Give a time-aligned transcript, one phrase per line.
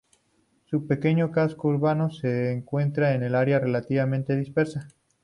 [0.65, 4.87] Su pequeño casco urbano se encuentra en un área relativamente dispersa.